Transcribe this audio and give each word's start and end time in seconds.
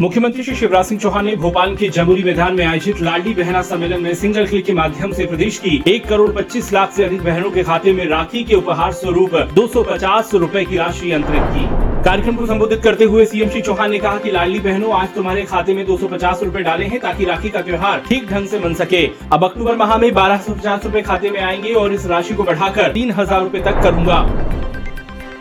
मुख्यमंत्री 0.00 0.42
श्री 0.42 0.54
शिवराज 0.54 0.84
सिंह 0.84 1.00
चौहान 1.00 1.24
ने 1.26 1.34
भोपाल 1.36 1.74
के 1.76 1.88
जमुरी 1.88 2.22
मैदान 2.22 2.54
में 2.54 2.64
आयोजित 2.64 3.00
लाडली 3.02 3.32
बहना 3.34 3.60
सम्मेलन 3.62 4.02
में 4.02 4.14
सिंगल 4.14 4.46
क्लिक 4.46 4.64
के 4.64 4.72
माध्यम 4.72 5.12
से 5.12 5.26
प्रदेश 5.26 5.58
की 5.58 5.82
एक 5.88 6.06
करोड़ 6.08 6.30
पच्चीस 6.32 6.72
लाख 6.72 6.90
से 6.92 7.04
अधिक 7.04 7.22
बहनों 7.24 7.50
के 7.50 7.62
खाते 7.62 7.92
में 7.92 8.04
राखी 8.08 8.42
के 8.44 8.54
उपहार 8.54 8.92
स्वरूप 8.92 9.36
दो 9.54 9.66
सौ 9.66 9.82
पचास 9.82 10.34
रूपए 10.34 10.64
की 10.64 10.76
राशि 10.76 11.12
अंतरित 11.12 11.42
की। 11.54 11.64
कार्यक्रम 12.04 12.36
को 12.36 12.46
संबोधित 12.46 12.82
करते 12.82 13.04
हुए 13.04 13.24
सीएम 13.26 13.48
श्री 13.48 13.60
चौहान 13.60 13.90
ने 13.90 13.98
कहा 13.98 14.18
कि 14.18 14.30
लाडली 14.30 14.60
बहनों 14.60 14.92
आज 14.94 15.14
तुम्हारे 15.14 15.44
खाते 15.44 15.74
में 15.74 15.84
दो 15.86 15.96
सौ 15.96 16.08
पचास 16.08 16.42
रूपए 16.42 16.62
डाले 16.62 16.86
हैं 16.86 17.00
ताकि 17.00 17.24
राखी 17.24 17.50
का 17.50 17.60
त्योहार 17.60 18.02
ठीक 18.08 18.28
ढंग 18.30 18.48
से 18.48 18.58
बन 18.58 18.74
सके। 18.74 19.04
अब 19.32 19.44
अक्टूबर 19.44 19.76
माह 19.76 19.96
में 19.98 20.12
बारह 20.14 20.36
सौ 20.38 20.54
पचास 20.54 20.84
रूपए 20.84 21.02
खाते 21.02 21.30
में 21.30 21.40
आएँगे 21.40 21.72
और 21.74 21.92
इस 21.92 22.06
राशि 22.06 22.34
को 22.34 22.42
बढ़ाकर 22.42 22.92
तीन 22.92 23.10
हज़ार 23.12 23.42
रूपए 23.42 23.60
तक 23.62 23.82
करूँगा। 23.82 24.20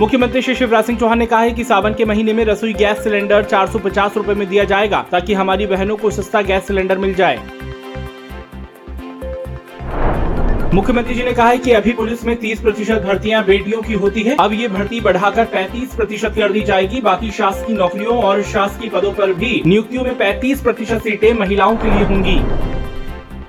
मुख्यमंत्री 0.00 0.40
श्री 0.42 0.54
शिवराज 0.54 0.84
सिंह 0.84 0.98
चौहान 0.98 1.18
ने 1.18 1.24
कहा 1.26 1.40
है 1.40 1.50
कि 1.52 1.64
सावन 1.64 1.94
के 1.94 2.04
महीने 2.04 2.32
में 2.32 2.44
रसोई 2.44 2.72
गैस 2.72 3.02
सिलेंडर 3.04 3.42
चार 3.44 3.66
सौ 3.70 3.78
पचास 3.78 4.16
रूपए 4.16 4.34
में 4.34 4.48
दिया 4.48 4.64
जाएगा 4.64 5.00
ताकि 5.10 5.34
हमारी 5.34 5.66
बहनों 5.66 5.96
को 5.96 6.10
सस्ता 6.10 6.40
गैस 6.42 6.66
सिलेंडर 6.66 6.98
मिल 6.98 7.12
जाए। 7.14 7.36
मुख्यमंत्री 10.74 11.14
जी 11.14 11.24
ने 11.24 11.32
कहा 11.32 11.48
है 11.48 11.58
कि 11.58 11.72
अभी 11.72 11.92
पुलिस 11.92 12.24
में 12.24 12.34
30 12.36 12.60
प्रतिशत 12.60 13.02
भर्तियाँ 13.02 13.44
बेटियों 13.44 13.82
की 13.82 13.94
होती 13.94 14.22
है। 14.22 14.36
अब 14.40 14.52
ये 14.52 14.68
भर्ती 14.68 15.00
बढ़ाकर 15.00 15.44
35 15.54 15.94
प्रतिशत 15.96 16.34
कर 16.36 16.52
दी 16.52 16.60
जाएगी। 16.62 17.00
बाकी 17.00 17.30
शासकीय 17.30 17.76
नौकरियों 17.76 18.22
और 18.22 18.42
शासकीय 18.52 18.90
पदों 18.90 19.12
पर 19.12 19.32
भी 19.34 19.62
नियुक्तियों 19.66 20.04
में 20.04 20.16
35 20.18 20.60
प्रतिशत 20.60 21.02
सीटें 21.02 21.32
महिलाओं 21.34 21.76
के 21.76 21.90
लिए 21.90 22.04
होंगी। 22.04 22.69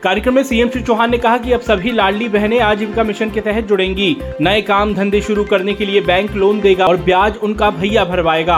कार्यक्रम 0.04 0.34
में 0.34 0.44
सीएम 0.44 0.70
श्री 0.70 0.82
चौहान 0.82 1.12
ने 1.12 1.18
कहा 1.18 1.38
कि 1.38 1.52
अब 1.52 1.62
सभी 1.62 1.92
लाडली 1.92 2.28
बहनें 2.30 2.60
आजीविका 2.60 3.04
मिशन 3.04 3.30
के 3.30 3.42
तहत 3.42 3.64
जुड़ेंगी। 3.64 4.16
नए 4.42 4.62
काम 4.62 4.94
धंधे 4.94 5.22
शुरू 5.22 5.44
करने 5.44 5.74
के 5.74 5.86
लिए 5.86 6.02
बैंक 6.02 6.32
लोन 6.32 6.62
देगा 6.62 6.86
और 6.86 6.98
ब्याज 6.98 7.38
उनका 7.38 7.70
भैया 7.70 8.06
भरवाएगा। 8.06 8.58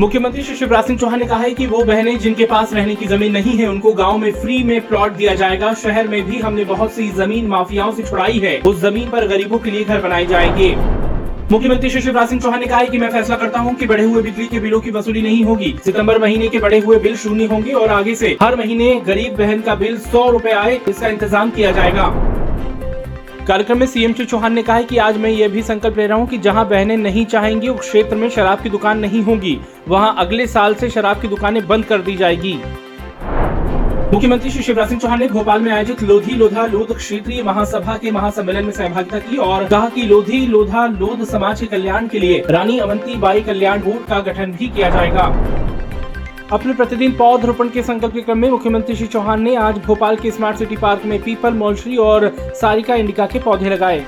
मुख्यमंत्री 0.00 0.42
श्री 0.42 0.56
शिवराज 0.56 0.84
सिंह 0.84 0.98
चौहान 0.98 1.18
ने 1.18 1.26
कहा 1.26 1.38
है 1.38 1.50
कि 1.50 1.66
वो 1.66 1.84
बहनें 1.84 2.18
जिनके 2.18 2.46
पास 2.46 2.72
रहने 2.72 2.94
की 2.94 3.06
ज़मीन 3.06 3.32
नहीं 3.32 3.56
है, 3.58 3.68
उनको 3.68 3.92
गाँव 3.92 4.18
में 4.18 4.30
फ्री 4.32 4.62
में 4.62 4.88
प्लॉट 4.88 5.12
दिया 5.12 5.34
जाएगा। 5.34 5.72
शहर 5.74 6.08
में 6.08 6.22
भी 6.22 6.38
हमने 6.38 6.64
बहुत 6.64 6.92
सी 6.92 7.08
ज़मीन 7.10 7.46
माफियाओं 7.46 7.92
से 7.92 8.02
छुड़ाई 8.02 8.38
है। 8.38 8.58
उस 8.60 8.80
ज़मीन 8.80 9.10
पर 9.10 9.26
गरीबों 9.26 9.58
के 9.58 9.70
लिए 9.70 9.84
घर 9.84 10.00
बनाए 10.00 10.26
जाएँगे। 10.26 10.74
मुख्यमंत्री 11.50 11.90
श्री 11.90 12.00
शिवराज 12.02 12.28
सिंह 12.28 12.40
चौहान 12.40 12.60
ने 12.60 12.66
कहा 12.66 12.78
है 12.78 12.86
कि 12.86 12.98
मैं 12.98 13.08
फैसला 13.10 13.36
करता 13.36 13.58
हूँ 13.60 13.74
कि 13.74 13.86
बढ़े 13.86 14.04
हुए 14.04 14.22
बिजली 14.22 14.46
के 14.46 14.60
बिलों 14.60 14.80
की 14.80 14.90
वसूली 14.90 15.20
नहीं 15.22 15.44
होगी। 15.44 15.72
सितंबर 15.84 16.18
महीने 16.18 16.48
के 16.48 16.58
बढ़े 16.58 16.78
हुए 16.78 16.98
बिल 16.98 17.16
शून्य 17.16 17.44
होंगे 17.44 17.72
और 17.72 17.88
आगे 17.88 18.14
से 18.14 18.36
हर 18.42 18.56
महीने 18.56 18.94
गरीब 19.06 19.36
बहन 19.36 19.60
का 19.60 19.74
बिल 19.74 19.98
सौ 19.98 20.28
रूपए 20.30 20.50
आए, 20.52 20.80
इसका 20.88 21.08
इंतज़ाम 21.08 21.50
किया 21.50 21.70
जाएगा। 21.72 22.06
कार्यक्रम 23.46 23.78
में 23.78 23.86
सीएम 23.86 24.12
श्री 24.12 24.24
चौहान 24.24 24.52
ने 24.52 24.62
कहा 24.62 24.76
है 24.76 24.84
कि 24.84 24.98
आज 24.98 25.18
मैं 25.18 25.30
ये 25.30 25.48
भी 25.48 25.62
संकल्प 25.62 25.98
ले 25.98 26.06
रहा 26.06 26.18
हूँ 26.18 26.26
कि 26.28 26.38
जहाँ 26.38 26.68
बहनें 26.68 26.96
नहीं 26.96 27.24
चाहेंगी, 27.26 27.68
उस 27.68 27.80
क्षेत्र 27.80 28.16
में 28.16 28.28
शराब 28.30 28.62
की 28.62 28.70
दुकान 28.70 28.98
नहीं 28.98 29.22
होगी। 29.22 29.58
वहाँ 29.88 30.14
अगले 30.18 30.46
साल 30.46 30.74
से 30.74 30.90
शराब 30.90 31.20
की 31.20 31.28
दुकानें 31.28 31.66
बंद 31.66 31.84
कर 31.84 31.98
दी 32.00 32.16
जाएगी। 32.16 32.58
मुख्यमंत्री 34.12 34.50
श्री 34.50 34.62
शिवराज 34.62 34.88
सिंह 34.88 35.00
चौहान 35.00 35.18
ने 35.18 35.26
भोपाल 35.28 35.60
में 35.60 35.70
आयोजित 35.72 36.02
लोधी 36.02 36.34
लोधा 36.34 36.66
लोध 36.66 36.94
क्षेत्रीय 36.96 37.42
महासभा 37.42 37.96
के 37.96 38.10
महासम्मेलन 38.10 38.64
में 38.64 38.70
सहभागिता 38.72 39.18
की 39.18 39.36
और 39.36 39.64
कहा 39.64 39.88
कि 39.88 40.02
लोधी 40.02 40.46
लोधा 40.46 40.86
लोध 40.86 41.24
समाज 41.24 41.60
के 41.60 41.66
कल्याण 41.66 42.06
के 42.08 42.18
लिए 42.18 42.44
रानी 42.50 42.78
अवंती 42.78 43.16
बाई 43.16 43.40
कल्याण 43.42 43.80
बोर्ड 43.80 44.06
का 44.08 44.20
गठन 44.22 44.52
भी 44.52 44.68
किया 44.68 44.90
जाएगा। 44.90 45.24
अपने 46.52 46.74
प्रतिदिन 46.74 47.16
पौधरोपण 47.16 47.68
के 47.68 47.82
संकल्प 47.82 48.14
के 48.14 48.20
क्रम 48.20 48.38
में 48.38 48.50
मुख्यमंत्री 48.50 48.96
श्री 48.96 49.06
चौहान 49.06 49.42
ने 49.42 49.54
आज 49.56 49.78
भोपाल 49.86 50.16
के 50.16 50.30
स्मार्ट 50.30 50.58
सिटी 50.58 50.76
पार्क 50.76 51.04
में 51.04 51.20
पीपल 51.22 51.54
मॉलश्री 51.54 51.96
और 51.96 52.30
सारिका 52.60 52.94
इंडिका 52.94 53.26
के 53.26 53.38
पौधे 53.38 53.70
लगाए। 53.70 54.04